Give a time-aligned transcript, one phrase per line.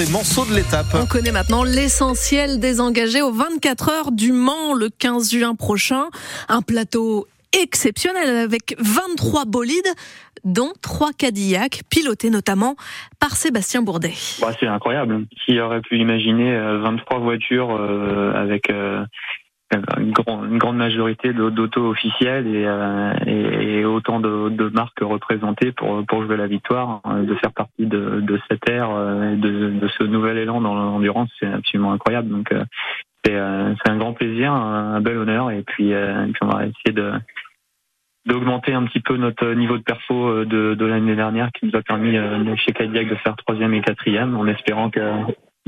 [0.00, 0.86] des morceaux de l'étape.
[0.94, 6.04] On connaît maintenant l'essentiel des engagés aux 24 heures du Mans le 15 juin prochain.
[6.48, 9.92] Un plateau exceptionnel avec 23 bolides
[10.44, 12.76] dont trois Cadillacs, pilotés notamment
[13.20, 14.14] par Sébastien Bourdet.
[14.40, 15.26] Bah, c'est incroyable.
[15.44, 18.32] Qui aurait pu imaginer 23 euh, voitures euh,
[19.74, 20.12] euh, une,
[20.58, 27.34] grande majorité d'auto officiels et, autant de, marques représentées pour, pour jouer la victoire, de
[27.36, 32.28] faire partie de, cette ère, de, de ce nouvel élan dans l'endurance, c'est absolument incroyable.
[32.28, 32.52] Donc
[33.24, 37.12] c'est un grand plaisir, un, bel honneur, et puis, et puis on va essayer de
[38.26, 41.76] d'augmenter un petit peu notre niveau de perfo euh, de, de l'année dernière qui nous
[41.76, 45.00] a permis euh, chez Cadillac de faire troisième et quatrième en espérant que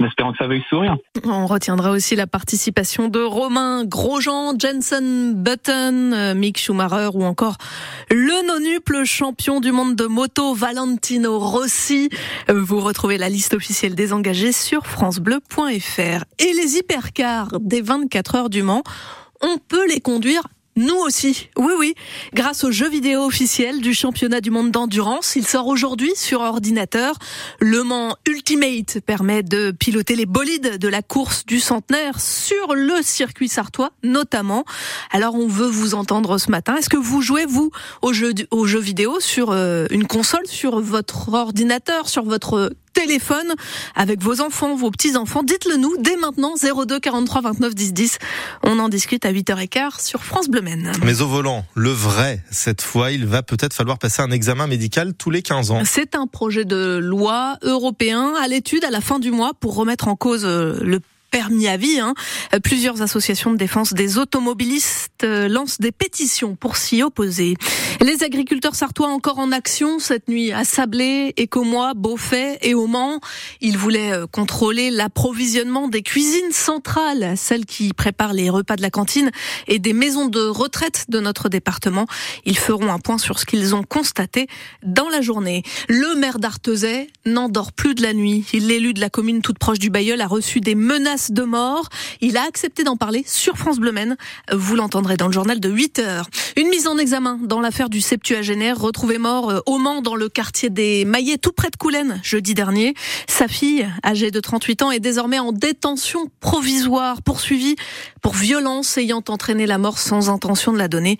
[0.05, 0.97] espérant que ça veuille sourire.
[1.25, 7.57] On retiendra aussi la participation de Romain Grosjean, Jensen Button, euh, Mick Schumacher ou encore
[8.11, 12.11] le nonuple champion du monde de moto Valentino Rossi.
[12.49, 16.25] Vous retrouvez la liste officielle des engagés sur francebleu.fr.
[16.39, 18.83] Et les hypercars des 24 heures du Mans,
[19.41, 20.43] on peut les conduire
[20.77, 21.95] nous aussi, oui oui,
[22.33, 25.37] grâce au jeu vidéo officiel du championnat du monde d'endurance.
[25.37, 27.19] Il sort aujourd'hui sur ordinateur.
[27.61, 33.03] Le Mans Ultimate permet de piloter les bolides de la course du centenaire sur le
[33.03, 34.65] circuit sartois notamment.
[35.11, 36.77] Alors on veut vous entendre ce matin.
[36.77, 38.33] Est-ce que vous jouez vous au jeu,
[38.81, 43.55] vidéo sur euh, une console, sur votre ordinateur, sur votre téléphone
[43.95, 45.43] avec vos enfants, vos petits-enfants.
[45.43, 48.19] Dites-le nous dès maintenant 02 43 29 10 10.
[48.65, 50.93] On en discute à 8h15 sur France Bleu Maine.
[51.05, 55.15] Mais au volant, le vrai, cette fois, il va peut-être falloir passer un examen médical
[55.15, 55.83] tous les 15 ans.
[55.85, 60.09] C'est un projet de loi européen à l'étude à la fin du mois pour remettre
[60.09, 61.01] en cause euh, le
[61.33, 61.99] permis à vie.
[61.99, 62.15] Hein.
[62.63, 67.57] Plusieurs associations de défense des automobilistes euh, lancent des pétitions pour s'y opposer.
[68.01, 73.21] Les agriculteurs sartois encore en action cette nuit à Sablé, Écomois, Beaufait et au Mans.
[73.63, 78.91] Ils voulaient euh, contrôler l'approvisionnement des cuisines centrales, celles qui préparent les repas de la
[78.91, 79.31] cantine
[79.69, 82.07] et des maisons de retraite de notre département.
[82.45, 84.49] Ils feront un point sur ce qu'ils ont constaté
[84.83, 85.63] dans la journée.
[85.89, 88.45] Le maire d'Artezay n'endort plus de la nuit.
[88.53, 91.89] L'élu de la commune toute proche du Bayeul a reçu des menaces de mort.
[92.21, 94.17] Il a accepté d'en parler sur France Bleu Maine.
[94.53, 96.29] Vous l'entendrez dans le journal de 8 heures.
[96.57, 100.29] Une mise en examen dans l'affaire du septuagénaire retrouvé mort euh, au Mans dans le
[100.29, 102.95] quartier des Maillets, tout près de Coulennes, jeudi dernier.
[103.29, 107.77] Sa fille, âgée de 38 ans, est désormais en détention provisoire, poursuivie
[108.21, 111.19] pour violence ayant entraîné la mort sans intention de la donner.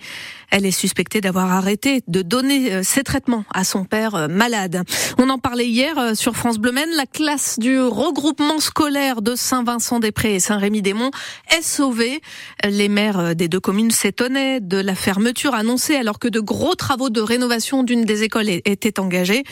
[0.51, 4.83] Elle est suspectée d'avoir arrêté de donner euh, ses traitements à son père euh, malade.
[5.17, 6.89] On en parlait hier sur France Bleu Maine.
[6.95, 11.11] La classe du regroupement scolaire de Saint-Vincent Saint-Des-Prés et Saint-Rémy-des-Monts
[11.55, 12.21] est sauvé.
[12.67, 17.11] Les maires des deux communes s'étonnaient de la fermeture annoncée alors que de gros travaux
[17.11, 19.43] de rénovation d'une des écoles étaient engagés.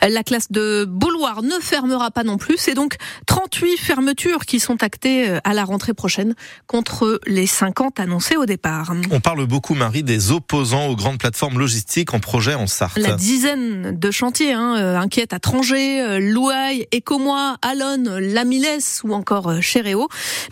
[0.00, 2.56] La classe de Bouloir ne fermera pas non plus.
[2.56, 2.96] C'est donc
[3.26, 6.34] 38 fermetures qui sont actées euh, à la rentrée prochaine
[6.66, 8.92] contre les 50 annoncées au départ.
[9.10, 12.98] On parle beaucoup, Marie, des opposants aux grandes plateformes logistiques en projet en Sarthe.
[12.98, 19.12] La dizaine de chantiers hein, euh, inquiètent à Trangé, euh, Louaille, Écomois, Alonne, Lamilès ou
[19.12, 19.60] encore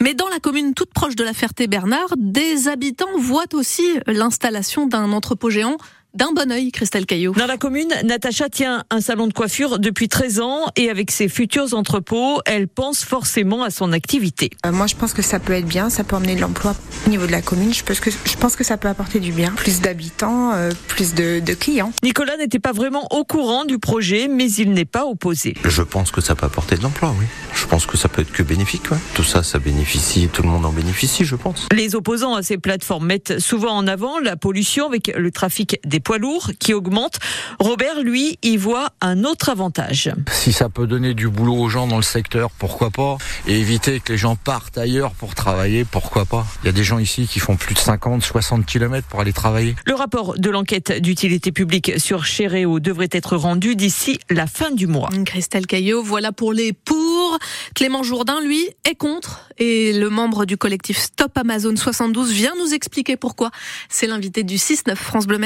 [0.00, 5.12] Mais dans la commune toute proche de la Ferté-Bernard, des habitants voient aussi l'installation d'un
[5.12, 5.76] entrepôt géant
[6.18, 7.32] d'un bon oeil, Christelle Caillot.
[7.34, 11.28] Dans la commune, Natacha tient un salon de coiffure depuis 13 ans et avec ses
[11.28, 14.50] futurs entrepôts, elle pense forcément à son activité.
[14.66, 16.74] Euh, moi, je pense que ça peut être bien, ça peut emmener de l'emploi
[17.06, 17.72] au niveau de la commune.
[17.72, 19.52] Je pense que, je pense que ça peut apporter du bien.
[19.52, 21.92] Plus d'habitants, euh, plus de, de clients.
[22.02, 25.54] Nicolas n'était pas vraiment au courant du projet, mais il n'est pas opposé.
[25.64, 27.26] Je pense que ça peut apporter de l'emploi, oui.
[27.54, 28.90] Je pense que ça peut être que bénéfique.
[28.90, 28.98] Ouais.
[29.14, 31.68] Tout ça, ça bénéficie, tout le monde en bénéficie, je pense.
[31.72, 36.00] Les opposants à ces plateformes mettent souvent en avant la pollution avec le trafic des
[36.08, 37.18] poids lourds qui augmente.
[37.58, 40.10] Robert, lui, y voit un autre avantage.
[40.32, 43.18] Si ça peut donner du boulot aux gens dans le secteur, pourquoi pas?
[43.46, 46.46] Et éviter que les gens partent ailleurs pour travailler, pourquoi pas?
[46.62, 49.34] Il y a des gens ici qui font plus de 50, 60 km pour aller
[49.34, 49.76] travailler.
[49.84, 54.86] Le rapport de l'enquête d'utilité publique sur Chéréo devrait être rendu d'ici la fin du
[54.86, 55.10] mois.
[55.26, 57.38] Christelle Caillot, voilà pour les pour.
[57.74, 59.47] Clément Jourdain, lui, est contre?
[59.58, 63.50] Et le membre du collectif Stop Amazon 72 vient nous expliquer pourquoi.
[63.88, 65.38] C'est l'invité du 6-9 France Bleu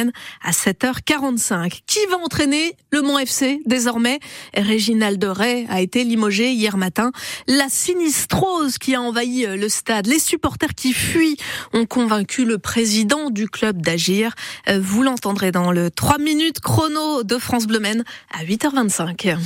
[0.42, 1.80] à 7h45.
[1.86, 4.20] Qui va entraîner le Mont FC désormais?
[4.54, 7.12] Réginald Ray a été limogé hier matin.
[7.46, 11.36] La sinistrose qui a envahi le stade, les supporters qui fuient
[11.72, 14.34] ont convaincu le président du club d'agir.
[14.80, 19.36] Vous l'entendrez dans le 3 minutes chrono de France Bleu à 8h25.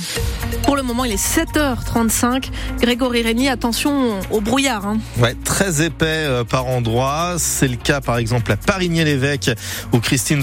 [0.63, 2.49] Pour le moment, il est 7h35.
[2.79, 4.97] Grégory Régny, attention au Hein.
[5.19, 7.35] Ouais, très épais euh, par endroits.
[7.37, 9.51] C'est le cas par exemple à Parigné-l'Évêque
[9.93, 10.35] où Christine